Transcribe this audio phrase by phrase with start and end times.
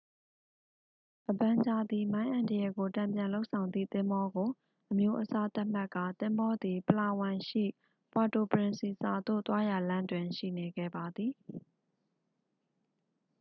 [1.31, 4.49] အဗန်ဂျာသည် မိုင်းအန္တရာယ်ကိုတန်ပြန်လုပ်ဆောင်သည့်သင်္ဘောကို
[4.91, 7.63] အမျိုးအစားသတ်မှတ်ကာ သင်္ဘောသည် ပလာဝမ်ရှိ
[8.11, 11.31] ပွာတိုပရင်စီဆာသို့ သွားရာလမ်းတွင် ရှိနေခဲ့ပါသည်